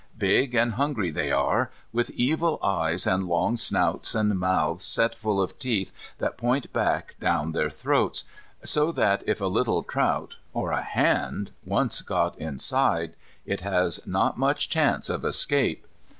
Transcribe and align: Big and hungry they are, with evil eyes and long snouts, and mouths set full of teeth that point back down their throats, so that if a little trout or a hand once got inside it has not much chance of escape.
Big 0.17 0.55
and 0.55 0.73
hungry 0.73 1.11
they 1.11 1.31
are, 1.31 1.69
with 1.93 2.09
evil 2.15 2.57
eyes 2.63 3.05
and 3.05 3.27
long 3.27 3.55
snouts, 3.55 4.15
and 4.15 4.39
mouths 4.39 4.83
set 4.83 5.13
full 5.13 5.39
of 5.39 5.59
teeth 5.59 5.91
that 6.17 6.39
point 6.39 6.73
back 6.73 7.13
down 7.19 7.51
their 7.51 7.69
throats, 7.69 8.23
so 8.65 8.91
that 8.91 9.23
if 9.27 9.39
a 9.39 9.45
little 9.45 9.83
trout 9.83 10.37
or 10.53 10.71
a 10.71 10.81
hand 10.81 11.51
once 11.63 12.01
got 12.01 12.35
inside 12.39 13.13
it 13.45 13.59
has 13.59 13.99
not 14.07 14.39
much 14.39 14.69
chance 14.69 15.07
of 15.07 15.23
escape. 15.23 15.85